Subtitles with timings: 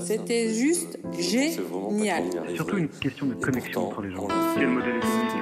[0.00, 2.24] C'était juste génial.
[2.54, 4.28] Surtout une question de connexion entre les gens.
[4.56, 5.32] Quel modèle économique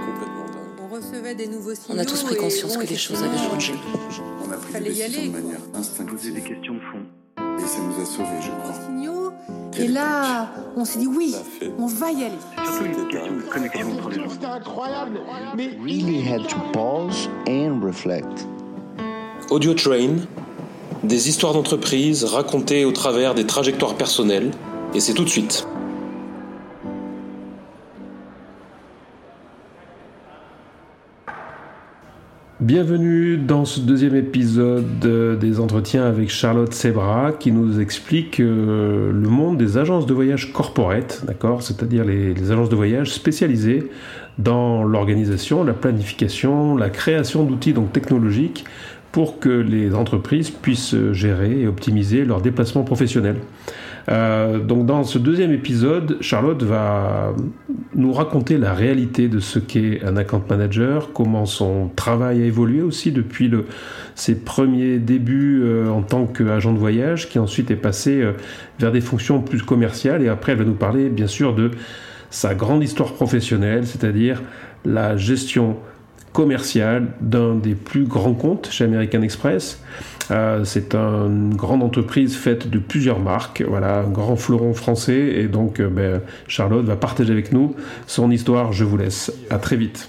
[0.83, 1.99] On recevait des nouveaux signaux.
[1.99, 3.75] On a tous pris conscience que les choses avaient changé.
[4.47, 6.35] On a pris Fallait des y décisions aller, de manière Poser instinctive.
[6.35, 7.03] des questions de fond.
[7.59, 8.73] Et ça nous a sauvés, je crois.
[8.87, 9.33] signaux.
[9.79, 11.35] Et là, on s'est dit oui,
[11.79, 12.35] on va y aller.
[12.65, 14.29] Surtout une question de connexion entre les gens.
[14.31, 15.21] C'était incroyable.
[15.57, 18.47] Mais really had to pause and reflect.
[19.51, 20.27] Audio Train,
[21.03, 24.51] des histoires d'entreprise racontées au travers des trajectoires personnelles,
[24.95, 25.67] et c'est tout de suite.
[32.61, 39.11] Bienvenue dans ce deuxième épisode euh, des entretiens avec Charlotte Sebra qui nous explique euh,
[39.11, 41.25] le monde des agences de voyage corporate,
[41.61, 43.91] c'est-à-dire les, les agences de voyage spécialisées
[44.39, 48.67] dans l'organisation, la planification, la création d'outils donc technologiques
[49.13, 53.37] pour que les entreprises puissent gérer et optimiser leurs déplacements professionnels.
[54.09, 57.35] Euh, donc dans ce deuxième épisode, Charlotte va
[57.95, 62.83] nous raconter la réalité de ce qu'est un account manager, comment son travail a évolué
[62.83, 63.51] aussi depuis
[64.15, 68.33] ses premiers débuts euh, en tant qu'agent de voyage, qui ensuite est passé euh,
[68.79, 70.23] vers des fonctions plus commerciales.
[70.23, 71.71] Et après, elle va nous parler bien sûr de
[72.31, 74.43] sa grande histoire professionnelle, c'est-à-dire
[74.85, 75.77] la gestion
[76.33, 79.81] commerciale d'un des plus grands comptes chez American Express.
[80.31, 85.35] Euh, c'est une grande entreprise faite de plusieurs marques, voilà, un grand fleuron français.
[85.37, 87.75] Et donc, euh, ben, Charlotte va partager avec nous
[88.07, 88.73] son histoire.
[88.73, 89.33] Je vous laisse.
[89.51, 90.09] À très vite.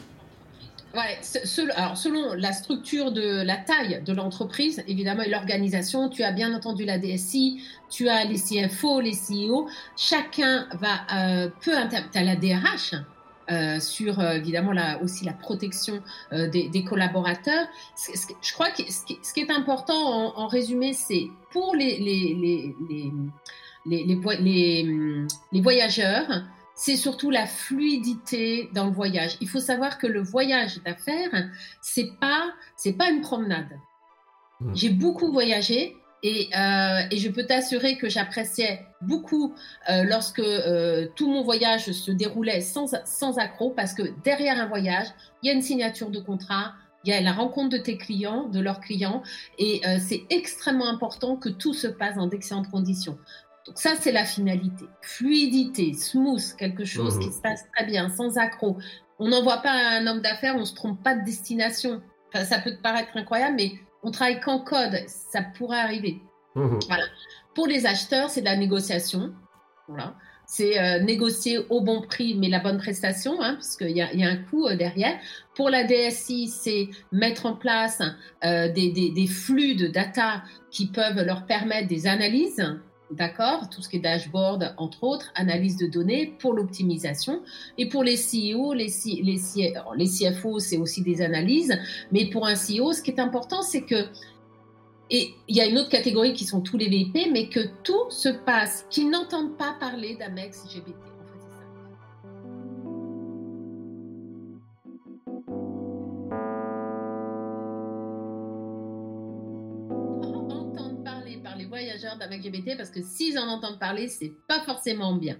[1.75, 6.53] Alors selon la structure de la taille de l'entreprise, évidemment, et l'organisation, tu as bien
[6.53, 12.23] entendu la DSI, tu as les CFO, les CEO, chacun va euh, peut inter- t'as
[12.23, 12.95] la DRH
[13.79, 16.01] sur euh, évidemment aussi la protection
[16.33, 17.67] euh, des, des collaborateurs.
[18.41, 21.97] Je crois que ce qui, ce qui est important en, en résumé, c'est pour les
[22.07, 23.11] les les les
[23.85, 24.83] les, les, vo- les,
[25.51, 26.27] les voyageurs,
[26.75, 29.37] c'est surtout la fluidité dans le voyage.
[29.41, 31.49] Il faut savoir que le voyage d'affaires,
[31.81, 32.43] c'est pas
[32.75, 33.73] c'est pas une promenade.
[34.59, 34.73] Hmm.
[34.75, 39.55] J'ai beaucoup voyagé et, euh, et je peux t'assurer que j'appréciais beaucoup
[39.89, 44.67] euh, lorsque euh, tout mon voyage se déroulait sans sans accroc parce que derrière un
[44.67, 45.07] voyage,
[45.41, 46.73] il y a une signature de contrat.
[47.03, 49.23] Il y a la rencontre de tes clients, de leurs clients,
[49.57, 53.17] et c'est extrêmement important que tout se passe dans d'excellentes conditions.
[53.65, 54.85] Donc ça, c'est la finalité.
[55.01, 57.21] Fluidité, smooth, quelque chose Mhm.
[57.23, 58.77] qui se passe très bien, sans accroc.
[59.17, 62.03] On n'envoie pas un homme d'affaires, on se trompe pas de destination.
[62.31, 63.71] Enfin, ça peut te paraître incroyable, mais
[64.03, 64.97] on travaille qu'en code.
[65.07, 66.21] Ça pourrait arriver.
[67.55, 69.33] Pour les acheteurs, c'est de la négociation.
[69.87, 70.15] Voilà.
[70.45, 74.11] C'est euh, négocier au bon prix, mais la bonne prestation, hein, parce qu'il y a,
[74.11, 75.17] il y a un coût euh, derrière.
[75.55, 78.01] Pour la DSI, c'est mettre en place
[78.43, 82.61] euh, des, des- des flux de data qui peuvent leur permettre des analyses,
[83.11, 87.41] d'accord Tout ce qui est dashboard, entre autres, analyse de données pour l'optimisation.
[87.77, 91.77] Et pour les CEO, les, CFO, c'est aussi des analyses.
[92.11, 94.05] Mais pour un CEO, ce qui est important, c'est que
[95.13, 98.09] et il y a une autre catégorie qui sont tous les VIP, mais que tout
[98.09, 101.10] se passe, qu'ils n'entendent pas parler d'Amex GBT.
[111.81, 115.37] Voyageurs d'Amex GBT, parce que s'ils en entendent parler, c'est pas forcément bien.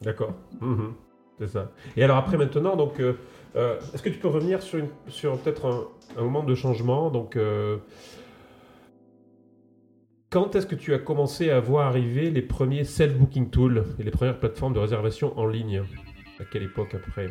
[0.00, 0.34] D'accord.
[0.60, 0.94] Mhm.
[1.38, 1.72] C'est ça.
[1.96, 3.14] Et alors après maintenant, donc, euh,
[3.56, 7.10] euh, est-ce que tu peux revenir sur, sur peut-être un, un moment de changement?
[7.10, 7.78] Donc, euh,
[10.30, 14.10] quand est-ce que tu as commencé à voir arriver les premiers self-booking tools et les
[14.10, 15.82] premières plateformes de réservation en ligne?
[16.40, 17.28] À quelle époque après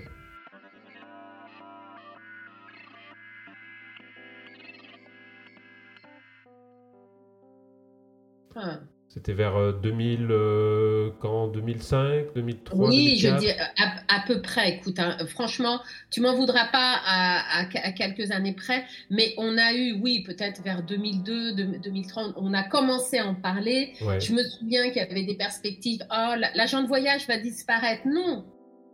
[8.66, 8.80] Ah.
[9.10, 11.48] C'était vers euh, 2000, euh, quand?
[11.50, 14.72] 2005, 2003, Oui, je 2004 dis à, à peu près.
[14.72, 19.56] Écoute, hein, franchement, tu m'en voudras pas à, à- à quelques années près, mais on
[19.60, 23.94] a eu, oui, peut-être vers 2002, de- 2030, on a commencé à en parler.
[24.02, 24.20] Ouais.
[24.20, 26.00] Je me souviens qu'il y avait des perspectives.
[26.10, 28.08] Oh, la- l'agent de voyage va disparaître.
[28.08, 28.46] Non,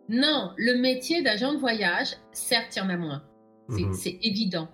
[0.09, 3.23] non, le métier d'agent de voyage, certes, il y en a moins.
[3.69, 3.93] C'est Mhm.
[3.93, 4.67] c'est évident.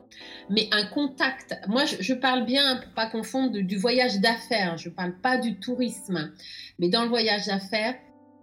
[0.49, 4.77] Mais un contact, moi je, je parle bien, pour pas confondre, du, du voyage d'affaires,
[4.77, 6.31] je parle pas du tourisme.
[6.79, 7.95] Mais dans le voyage d'affaires,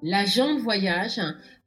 [0.02, 1.20] l'agent de voyage,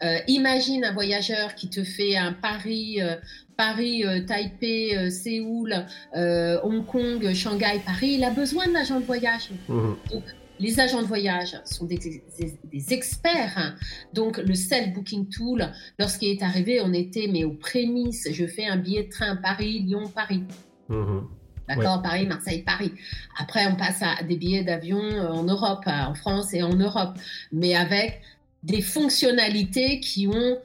[0.04, 3.16] euh, imagine un voyageur qui te fait un Paris, euh,
[3.58, 5.74] Paris, euh, Taipei, Séoul,
[6.14, 9.50] Hong Kong, Shanghai, Paris, il a besoin de l'agent de voyage.
[9.70, 9.96] Mhm.
[10.12, 10.24] Donc,
[10.60, 13.54] les agents de voyage sont des, des- des experts.
[13.58, 13.76] hein.
[14.14, 18.28] Donc, le self-booking tool, lorsqu'il est arrivé, on était mais aux prémices.
[18.32, 20.44] Je fais un billet de train Paris, Lyon, Paris.
[20.90, 21.28] Mhm.
[21.68, 22.92] D'accord Paris, Marseille, Paris.
[23.40, 27.18] Après, on passe à des billets d'avion en Europe, en France et en Europe,
[27.52, 28.22] mais avec
[28.62, 30.58] des fonctionnalités qui ont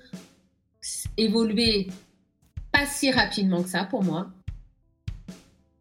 [1.16, 1.88] évolué
[2.72, 4.30] pas si rapidement que ça pour moi.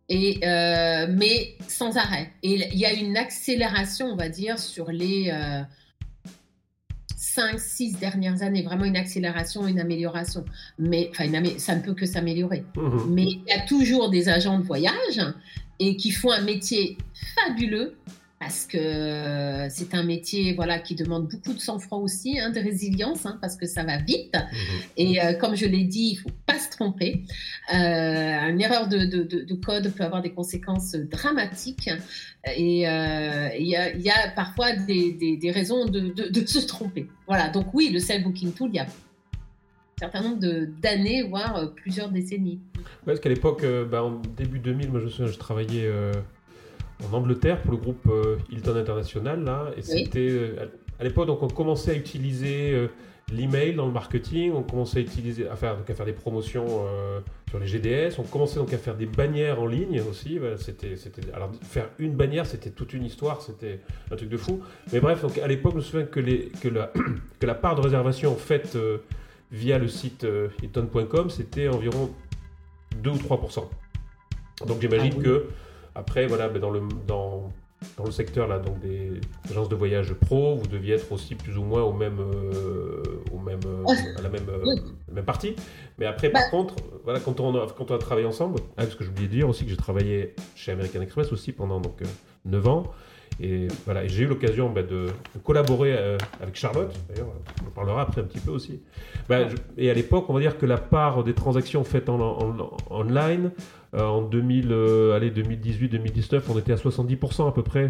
[0.10, 2.32] Et, euh, mais sans arrêt.
[2.42, 5.62] Et il y a une accélération, on va dire, sur les euh,
[7.16, 10.44] 5, 6 dernières années, vraiment une accélération, une amélioration.
[10.80, 11.26] Mais enfin,
[11.58, 12.64] ça ne peut que s'améliorer.
[12.76, 12.98] Mmh.
[13.10, 15.22] Mais il y a toujours des agents de voyage
[15.80, 16.98] et qui font un métier
[17.36, 17.96] fabuleux
[18.40, 23.26] parce que c'est un métier voilà qui demande beaucoup de sang-froid aussi, hein, de résilience,
[23.26, 24.34] hein, parce que ça va vite.
[24.34, 24.82] Mhm.
[24.96, 27.24] Et euh, comme je l'ai dit, il faut pas se tromper.
[27.74, 31.90] Euh, une erreur de, de, de, code peut avoir des conséquences dramatiques.
[32.56, 36.14] Et euh, il y, y, a parfois des, des, des raisons de,
[36.46, 37.08] se tromper.
[37.28, 37.50] Voilà.
[37.50, 40.40] Donc oui, le self booking tool, il y a un certain nombre
[40.82, 42.62] d'années, voire plusieurs décennies.
[43.06, 45.92] parce qu'à l'époque, bah, en début 2000, moi je, je travaillais
[47.08, 50.68] en Angleterre pour le groupe euh, Hilton International là, et c'était euh,
[51.00, 52.88] à l'époque donc on commençait à utiliser euh,
[53.32, 56.66] l'email dans le marketing, on commençait à utiliser à faire donc à faire des promotions
[57.50, 60.40] sur les GDS, on commençait donc à faire des bannières en ligne aussi.
[60.58, 63.82] c'était c'était alors faire une bannière c'était toute une histoire, c'était
[64.12, 64.62] un truc de fou.
[64.92, 66.92] Mais bref donc à l'époque je me souviens que les que la
[67.40, 68.76] que la part de réservation faite
[69.52, 70.26] via le site
[70.64, 72.10] hilton.com c'était environ
[73.04, 73.64] 2 ou 3%
[74.66, 75.46] Donc j'imagine ah que
[76.00, 77.52] après, voilà, dans, le, dans,
[77.98, 79.20] dans le secteur là, donc des
[79.50, 83.04] agences de voyage pro, vous deviez être aussi plus ou moins au même, euh,
[83.34, 84.76] au même, euh, à la même, euh,
[85.12, 85.56] même partie.
[85.98, 86.50] Mais après, par bah.
[86.52, 89.34] contre, voilà, quand on, a, quand on a travaillé ensemble, ah, parce que j'oubliais de
[89.34, 92.02] dire aussi que j'ai travaillé chez American Express aussi pendant donc,
[92.46, 92.84] 9 ans.
[93.42, 95.08] Et voilà, j'ai eu l'occasion bah, de,
[95.44, 95.98] collaborer
[96.42, 97.28] avec Charlotte, d'ailleurs,
[97.64, 98.82] on en parlera après un petit peu aussi.
[99.30, 99.48] Bah,
[99.78, 103.52] et à l'époque, on va dire que la part des transactions faites en, en online
[103.96, 107.88] euh, en 2000, euh, 2018-2019, on était à 70% à peu près.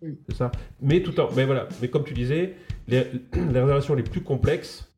[0.00, 0.50] C'est ça.
[0.80, 1.68] Mais tout en, mais voilà.
[1.80, 2.56] Mais comme tu disais,
[2.88, 3.04] les,
[3.34, 4.90] réservations les plus complexes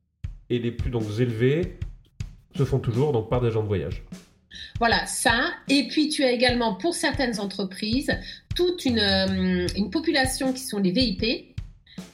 [0.50, 1.78] et les plus donc élevées
[2.56, 4.04] se font toujours donc par des gens de voyage.
[4.78, 5.50] Voilà, ça.
[5.68, 8.10] Et puis, tu as également, pour certaines entreprises,
[8.54, 11.54] toute une, euh, population qui sont les VIP,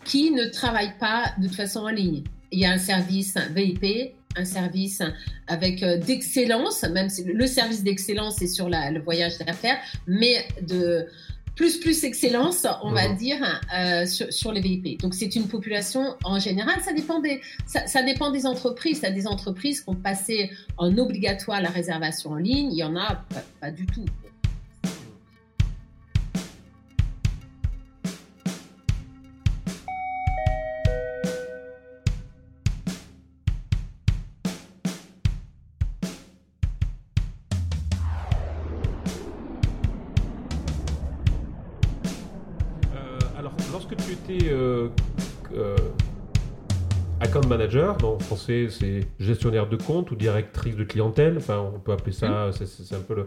[0.05, 2.25] qui ne travaillent pas de toute façon en ligne.
[2.53, 5.03] Il y a un service VIP un service
[5.47, 11.07] avec euh, d'excellence, même si le service d'excellence est sur le voyage d'affaires, mais de
[11.57, 13.17] plus plus excellence, on va mhm.
[13.17, 15.01] dire, euh, sur, les VIP.
[15.01, 18.99] Donc c'est une population en général, ça dépend des, ça, dépend des entreprises.
[18.99, 22.79] Il y a des entreprises qui ont passé en obligatoire la réservation en ligne, il
[22.79, 23.25] y en a
[23.61, 24.05] pas du tout.
[44.31, 44.89] Euh,
[45.55, 45.77] euh,
[47.21, 51.93] account manager, en français c'est gestionnaire de compte ou directrice de clientèle, enfin on peut
[51.93, 53.27] appeler ça, c'est un peu le...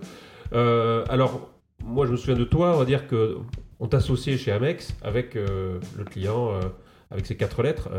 [0.53, 1.49] Euh, alors
[1.83, 3.37] moi je me souviens de toi, on va dire que
[3.79, 6.51] on t'a associé chez Amex avec le client,
[7.11, 7.89] avec ses quatre lettres,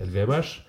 [0.00, 0.66] LVMH.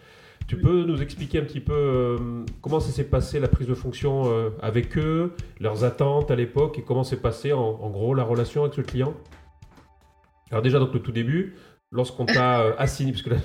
[0.47, 2.17] Tu peux nous expliquer un petit peu
[2.62, 6.83] comment ça s'est passé la prise de fonction avec eux, leurs attentes à l'époque et
[6.83, 9.15] comment s'est passé en, en, gros la relation avec ce client?
[10.51, 11.56] Alors déjà, donc le tout début,
[11.92, 13.38] lorsqu'on t'a euh, assigné, parce que là,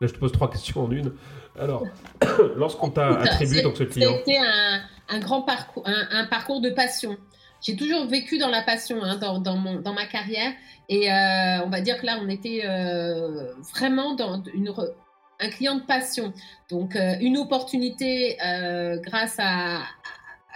[0.00, 1.12] je te pose trois questions en une.
[1.58, 1.84] Alors,
[2.56, 4.12] lorsqu'on t'a attribué donc ce client.
[4.18, 7.16] C'était un, un, grand parcours, un, parcours de passion.
[7.60, 10.52] J'ai toujours vécu dans la passion hein, dans, dans, mon, dans, ma carrière.
[10.88, 14.72] Et euh, on va dire que là, on était euh, vraiment dans une,
[15.40, 16.32] un client de passion.
[16.70, 18.36] Donc, une opportunité
[19.02, 19.80] grâce à,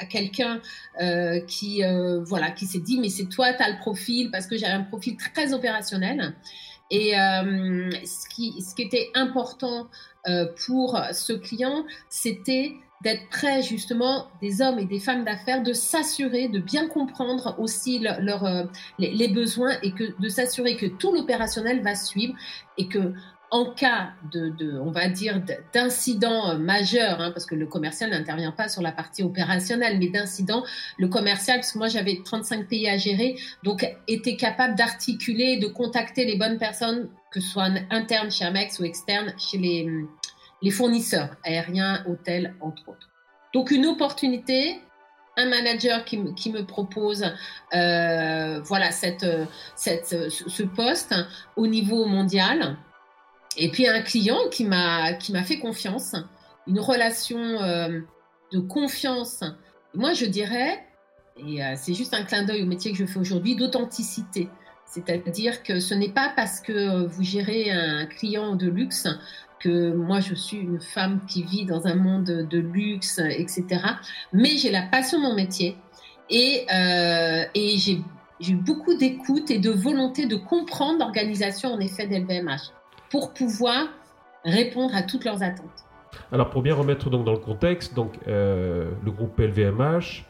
[0.04, 0.60] quelqu'un
[1.00, 4.46] euh, qui euh, voilà qui s'est dit mais c'est toi tu as le profil parce
[4.46, 6.34] que j'avais un profil très opérationnel.
[6.90, 9.88] Et euh, ce qui ce qui était important
[10.66, 16.48] pour ce client c'était d'être prêt justement des hommes et des femmes d'affaires de s'assurer
[16.48, 18.68] de bien comprendre aussi leur,
[18.98, 22.34] les, besoins et que de s'assurer que tout l'opérationnel va suivre
[22.78, 23.12] et que
[23.52, 25.42] en cas de, on va dire,
[25.74, 30.08] d'incident euh, majeur, hein, parce que le commercial n'intervient pas sur la partie opérationnelle, mais
[30.08, 30.64] d'incident,
[30.98, 35.66] le commercial, parce que moi j'avais 35 pays à gérer, donc était capable d'articuler, de
[35.66, 41.36] contacter les bonnes personnes, que ce soit internes chez Amex ou externes chez les, fournisseurs
[41.44, 43.10] aériens, hôtels, entre autres.
[43.52, 44.80] Donc une opportunité,
[45.36, 47.22] un manager qui me, propose
[47.74, 49.26] euh, voilà cette,
[49.76, 51.14] cette, ce poste
[51.56, 52.78] au niveau mondial
[53.56, 56.14] et puis un client qui m'a qui m'a fait confiance,
[56.66, 58.00] une relation euh,
[58.52, 59.42] de confiance.
[59.94, 60.84] Moi, je dirais
[61.36, 64.48] Et c'est juste un clin d'œil au métier que je fais aujourd'hui d'authenticité.
[64.86, 69.08] C'est-à-dire que ce n'est pas parce que vous gérez un client de luxe
[69.62, 73.64] que moi je suis une femme qui vit dans un monde de luxe, etc.
[74.32, 75.76] Mais j'ai la passion de mon métier
[76.28, 78.02] et, euh, et j'ai
[78.48, 82.81] eu beaucoup d'écoute et de volonté de comprendre l'organisation en effet d'LVMH
[83.12, 83.88] pour pouvoir
[84.44, 85.84] répondre à toutes leurs attentes.
[86.32, 90.24] Alors pour bien remettre donc dans le contexte, donc euh, le groupe LVMH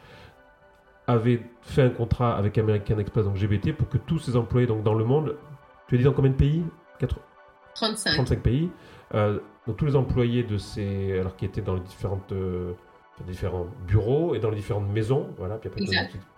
[1.07, 4.83] avait fait un contrat avec American Express, donc GBT, pour que tous ses employés donc
[4.83, 5.37] dans le monde,
[5.89, 6.65] tu as dit dans combien de pays?
[7.75, 8.15] 35.
[8.15, 8.71] 35 pays.
[9.15, 12.73] Euh, donc tous les employés de ces, alors qui étaient dans les différentes, euh,
[13.27, 15.57] différents bureaux et dans les différentes maisons, voilà.
[15.57, 15.85] Puis après,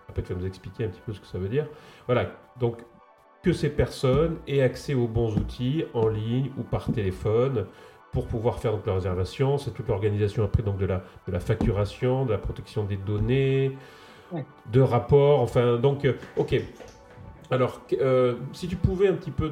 [0.07, 1.67] après, tu vas nous expliquer un petit peu ce que ça veut dire.
[2.05, 2.31] Voilà.
[2.59, 2.77] Donc
[3.45, 7.67] que ces personnes aient accès aux bons outils en ligne ou par téléphone
[8.11, 9.59] pour pouvoir faire donc la réservation.
[9.59, 13.77] C'est toute l'organisation après donc de la, de la facturation, de la protection des données,
[14.71, 15.41] de rapports.
[15.41, 16.55] Enfin donc, euh, ok.
[17.51, 17.81] Alors,
[18.51, 19.51] si tu pouvais un petit peu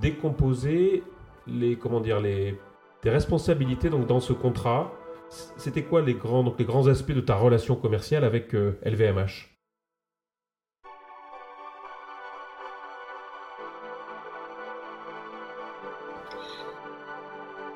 [0.00, 1.02] décomposer
[1.46, 2.58] les, comment dire, les,
[3.02, 4.90] tes responsabilités donc, dans ce contrat.
[5.58, 9.57] C'était quoi les grands, donc, les grands aspects de ta relation commerciale avec LVMH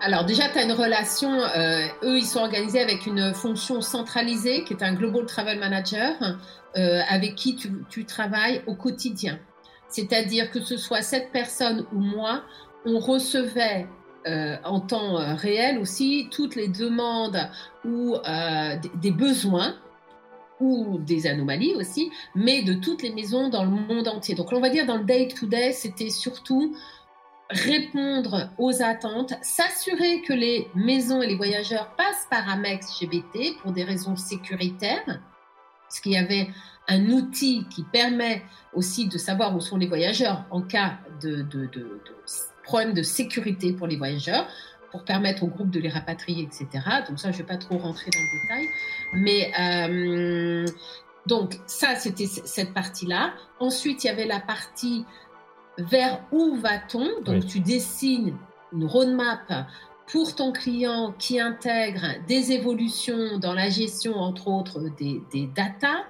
[0.05, 4.65] Alors déjà, tu as une relation, euh, eux, ils sont organisés avec une fonction centralisée
[4.65, 6.15] qui est un Global Travel Manager
[6.77, 9.39] euh, avec qui tu, travailles au quotidien.
[9.89, 12.43] C'est-à-dire que ce soit cette personne ou moi,
[12.85, 13.87] on recevait
[14.27, 17.49] euh, en temps réel aussi toutes les demandes
[17.85, 18.17] ou
[19.01, 19.77] des besoins
[20.59, 24.35] ou des anomalies aussi, mais de toutes les maisons dans le monde entier.
[24.35, 26.75] Donc on va dire dans le day-to-day, c'était surtout
[27.51, 33.73] répondre aux attentes, s'assurer que les maisons et les voyageurs passent par Amex GBT pour
[33.73, 36.49] des raisons sécuritaires, parce qu'il y avait
[36.89, 41.67] un outil qui permet aussi de savoir où sont les voyageurs en cas de, de,
[41.67, 42.01] de,
[42.65, 44.47] problème de sécurité pour les voyageurs,
[44.91, 46.69] pour permettre au groupe de les rapatrier, etc.
[47.09, 48.67] Donc ça, je ne vais pas trop rentrer dans le détail.
[49.15, 50.67] Mais euh,
[51.27, 53.35] donc ça, c'était cette partie-là.
[53.59, 55.05] Ensuite, il y avait la partie
[55.79, 57.23] vers où va-t-on?
[57.23, 58.37] Donc tu dessines
[58.73, 59.67] une roadmap
[60.13, 66.05] pour ton client qui intègre des évolutions dans la gestion, entre autres, des, des data,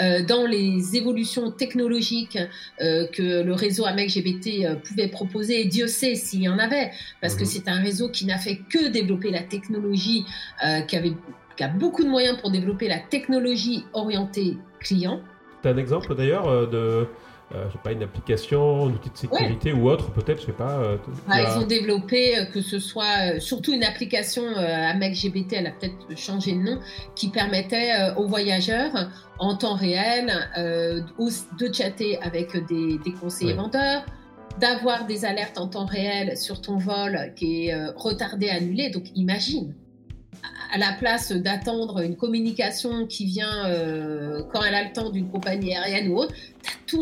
[0.00, 2.38] euh, dans les évolutions technologiques
[2.80, 6.58] euh, que le réseau AMEC GBT euh, pouvait proposer, et Dieu sait s'il y en
[6.58, 6.90] avait,
[7.20, 7.46] parce que mhm.
[7.46, 10.24] c'est un réseau qui n'a fait que développer la technologie,
[10.88, 11.12] qui, avait,
[11.56, 15.20] qui a beaucoup de moyens pour développer la technologie orientée client.
[15.62, 17.06] Tu as un exemple d'ailleurs de
[17.54, 20.78] euh, pas, une application, un outil de sécurité ou autre, peut-être, je sais pas.
[20.78, 20.96] Euh,
[21.28, 25.70] ah, ils ont développé euh, que ce soit surtout une application AMEC GBT, elle a
[25.70, 26.80] peut-être changé de nom,
[27.14, 34.04] qui permettait aux voyageurs en temps réel de chatter avec des, conseillers vendeurs,
[34.60, 38.90] d'avoir des alertes en temps réel sur ton vol qui est retardé, annulé.
[38.90, 39.74] Donc imagine
[40.72, 45.30] à la place d'attendre une communication qui vient euh, quand elle a le temps d'une
[45.30, 46.34] compagnie aérienne ou autre,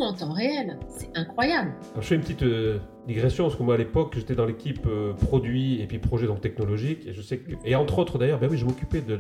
[0.01, 0.79] en temps réel.
[0.89, 1.73] C'est incroyable.
[1.97, 5.13] je fais une petite euh, digression, parce que moi à l'époque, j'étais dans l'équipe euh,
[5.13, 7.07] produit et puis projet donc technologique.
[7.07, 9.19] Et, je sais que, et entre autres d'ailleurs, ben oui, je m'occupais de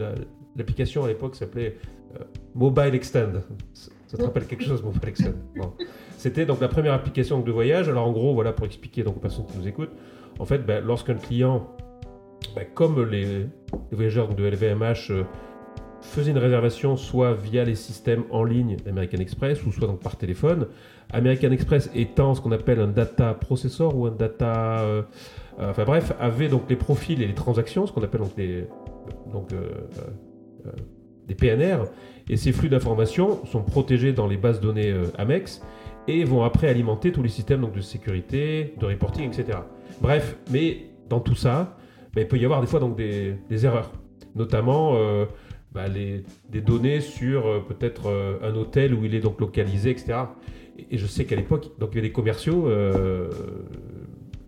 [0.56, 1.76] l'application à l'époque qui s'appelait
[2.54, 3.40] Mobile Extend.
[3.72, 5.32] Ça, te rappelle quelque chose, Mobile Extend?
[6.18, 7.88] C'était donc la première application de voyage.
[7.88, 9.92] Alors en gros, voilà, pour expliquer donc aux personnes qui nous écoutent,
[10.38, 11.66] en fait, ben, lorsqu'un client
[12.54, 13.46] bah, comme les,
[13.90, 15.10] voyageurs de LVMH
[16.02, 20.00] euh, faisaient une réservation soit via les systèmes en ligne d'American Express ou soit donc
[20.00, 20.66] par téléphone,
[21.12, 24.80] American Express étant ce qu'on appelle un data processor ou un data...
[24.80, 25.02] Euh,
[25.60, 28.66] euh, enfin bref, avait donc les profils et les transactions, ce qu'on appelle donc des,
[29.32, 29.50] donc,
[31.28, 31.84] des PNR,
[32.30, 35.60] et ces flux d'informations sont protégés dans les bases données Amex
[36.08, 39.58] et vont après alimenter tous les systèmes donc, de sécurité, de reporting, etc.
[40.00, 41.76] Bref, mais dans tout ça,
[42.16, 43.90] il peut y avoir des fois donc des, erreurs,
[44.34, 45.24] notamment euh,
[45.74, 50.14] bah, des données sur euh, peut-être euh, un hôtel où il est donc localisé, etc.
[50.90, 52.68] Et, je sais qu'à l'époque, donc il y avait des commerciaux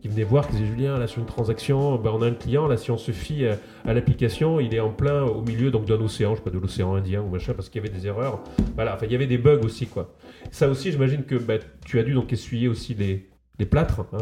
[0.00, 2.66] qui venaient voir, qui disaient Julien, là sur une transaction, bah, on a un client,
[2.66, 6.00] là si on se fie à, l'application, il est en plein au milieu donc d'un
[6.00, 8.42] océan, je sais pas de l'océan Indien ou machin, parce qu'il y avait des erreurs.
[8.74, 10.14] Voilà, enfin il y avait des bugs aussi quoi.
[10.50, 11.54] Ça aussi, j'imagine que bah,
[11.86, 13.28] tu as dû donc essuyer aussi les,
[13.60, 14.18] les plâtres, hein,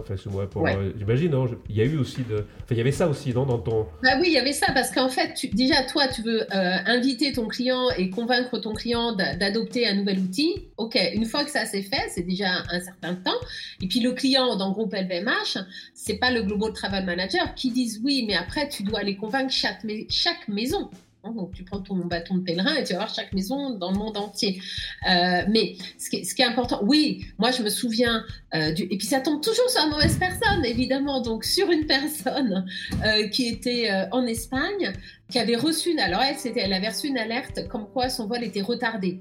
[0.51, 1.35] pour, euh, j'imagine,
[1.71, 3.87] il y a eu aussi de, il y avait ça aussi, non, dans ton.
[4.03, 5.49] Bah oui, il y avait ça parce qu'en fait, tu...
[5.49, 10.19] déjà, toi, tu veux euh, inviter ton client et convaincre ton client d'adopter un nouvel
[10.19, 10.69] outil.
[10.77, 13.41] Ok, une fois que ça s'est fait, c'est déjà un certain temps.
[13.81, 17.71] Et puis le client dans le groupe LVMH, c'est pas le Global Travel Manager qui
[17.71, 20.91] disent oui, mais après, tu dois aller convaincre chaque, chaque maison.
[21.25, 23.93] Hein, donc tu prends ton bâton de pèlerin et tu vas voir chaque maison dans
[23.93, 24.61] le monde entier.
[25.09, 28.25] Euh, mais ce qui, est, important, oui, moi je me souviens
[28.55, 31.87] euh, du, et puis ça tombe toujours sur la mauvaise personne évidemment, donc sur une
[31.87, 32.67] personne
[33.05, 34.93] euh, qui était en Espagne,
[35.31, 38.27] qui avait reçu une, alors elle c'était, elle avait reçu une alerte comme quoi son
[38.27, 39.21] vol était retardé.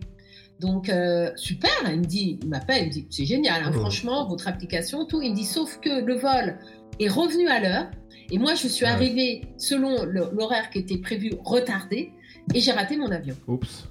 [0.59, 0.91] Donc,
[1.37, 5.05] super, il me dit, il m'appelle, il me dit, c'est génial, hein, franchement, votre application,
[5.07, 5.19] tout.
[5.19, 6.59] Il me dit, sauf que le vol
[7.01, 7.91] est revenu à l'heure.
[8.29, 12.11] Et moi, je suis arrivée selon l'horaire qui était prévu retardé
[12.53, 13.35] et j'ai raté mon avion.
[13.47, 13.87] Oups.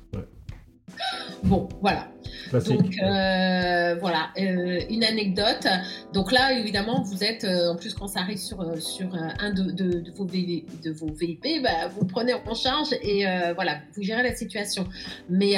[1.44, 2.08] Bon, voilà.
[2.52, 5.66] Donc euh, voilà, euh, une anecdote.
[6.12, 9.70] Donc là, évidemment, vous êtes, euh, en plus quand ça arrive sur, sur un de,
[9.70, 13.24] de, vos, de vos VIP, bah, vous prenez en charge et
[13.54, 14.86] voilà, vous gérez la situation.
[15.28, 15.52] Mais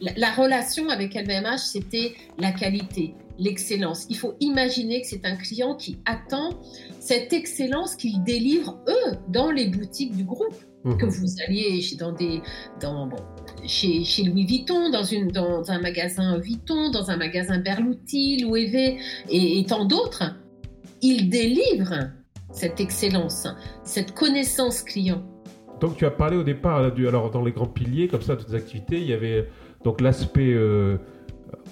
[0.00, 4.06] la, la, relation avec LVMH, c'était la qualité, l'excellence.
[4.10, 6.50] Il faut imaginer que c'est un client qui attend
[7.00, 10.54] cette excellence qu'ils délivrent, eux, dans les boutiques du groupe.
[10.84, 10.96] Mhm.
[10.96, 12.40] Que vous alliez chez, dans des,
[12.80, 13.10] dans,
[13.66, 18.70] chez, chez, Louis Vuitton, dans, une, dans un magasin Vuitton, dans un magasin Berluti, Louis
[18.70, 18.96] V
[19.28, 20.22] et, et tant d'autres,
[21.02, 22.10] ils délivrent
[22.50, 23.46] cette excellence,
[23.84, 25.22] cette connaissance client.
[25.80, 28.54] Donc tu as parlé au départ, alors dans les grands piliers comme ça de tes
[28.54, 29.48] activités, il y avait
[29.82, 30.98] donc l'aspect euh,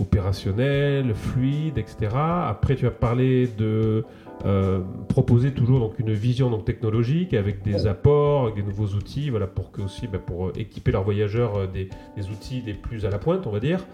[0.00, 2.12] opérationnel, fluide, etc.
[2.14, 4.04] Après tu as parlé de
[4.44, 9.30] euh, proposer toujours donc une vision donc technologique avec des apports, avec des nouveaux outils,
[9.30, 11.88] voilà pour que aussi bah, pour euh, équiper leurs voyageurs euh, des,
[12.30, 13.84] outils les plus à la pointe, on va dire.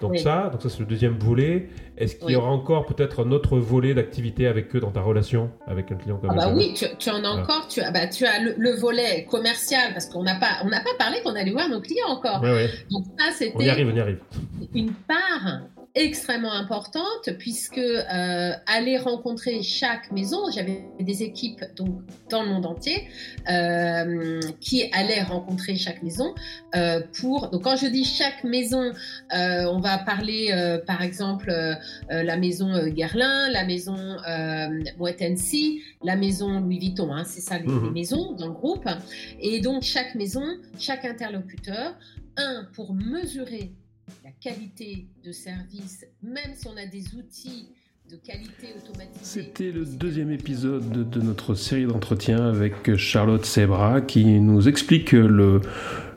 [0.00, 1.68] Donc ça, donc ça c'est le deuxième volet.
[1.98, 5.50] Est-ce qu'il y aura encore peut-être un autre volet d'activité avec eux dans ta relation
[5.66, 7.68] avec un client comme ah bah oui, tu, en as encore.
[7.68, 10.94] Tu as, bah, tu as le, volet commercial parce qu'on n'a pas on n'a pas
[10.98, 12.40] parlé qu'on allait voir nos clients encore.
[12.40, 13.52] Donc ça c'était.
[13.54, 14.20] On y arrive, on y arrive.
[14.74, 15.60] Une part
[15.94, 22.66] extrêmement importante puisque euh, aller rencontrer chaque maison, j'avais des équipes donc dans le monde
[22.66, 23.08] entier
[23.50, 26.32] euh, qui allaient rencontrer chaque maison
[26.76, 28.92] euh, pour donc quand je dis chaque maison,
[29.32, 30.52] on va parler
[30.86, 31.52] par exemple
[32.08, 33.96] la maison Guerlain, la maison
[34.98, 35.20] Moet
[36.02, 37.86] la maison Louis Vuitton, hein, c'est ça les, mhm.
[37.86, 38.88] les maisons dans le groupe
[39.40, 40.44] et donc chaque maison,
[40.78, 41.94] chaque interlocuteur,
[42.36, 43.72] un pour mesurer
[44.24, 47.68] la qualité de service, même si on a des outils
[48.10, 49.20] de qualité automatisée.
[49.22, 55.60] C'était le deuxième épisode de notre série d'entretiens avec Charlotte Sebra qui nous explique le,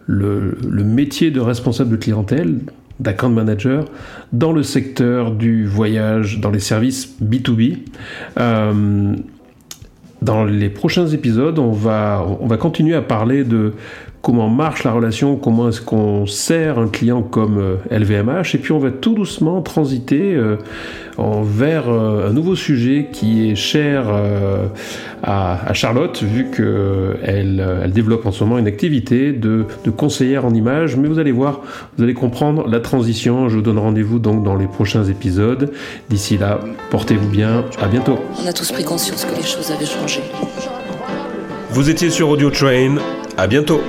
[0.08, 2.62] métier de responsable de clientèle
[3.00, 3.86] d'account manager
[4.32, 7.80] dans le secteur du voyage, dans les services B2B.
[8.40, 9.16] Euh,
[10.24, 13.74] dans les prochains épisodes, on va, on va continuer à parler de
[14.24, 18.72] comment marche la relation, comment est-ce qu'on sert un client comme LVMH, euh, et puis
[18.72, 20.56] on va tout doucement transiter euh,
[21.44, 24.06] vers euh, un nouveau sujet qui est cher
[25.24, 30.54] à, Charlotte, vu qu'elle elle développe en ce moment une activité de, de conseillère en
[30.54, 31.60] images, mais vous allez voir,
[31.98, 35.72] vous allez comprendre la transition, je vous donne rendez-vous donc dans les prochains épisodes.
[36.10, 38.20] D'ici là, portez-vous bien, à bientôt.
[38.42, 40.22] On a tous pris conscience que les choses avaient changé.
[41.72, 42.96] Vous étiez sur Audio Train,
[43.38, 43.82] à bientôt